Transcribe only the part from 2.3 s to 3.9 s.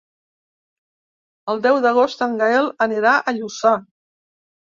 Gaël anirà a Lluçà.